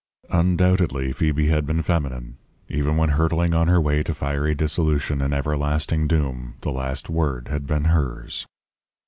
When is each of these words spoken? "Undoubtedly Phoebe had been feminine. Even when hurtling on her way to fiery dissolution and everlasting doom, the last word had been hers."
"Undoubtedly 0.31 1.11
Phoebe 1.11 1.49
had 1.49 1.63
been 1.67 1.83
feminine. 1.83 2.37
Even 2.67 2.97
when 2.97 3.09
hurtling 3.09 3.53
on 3.53 3.67
her 3.67 3.79
way 3.79 4.01
to 4.01 4.15
fiery 4.15 4.55
dissolution 4.55 5.21
and 5.21 5.31
everlasting 5.31 6.07
doom, 6.07 6.55
the 6.61 6.71
last 6.71 7.07
word 7.07 7.49
had 7.49 7.67
been 7.67 7.83
hers." 7.83 8.47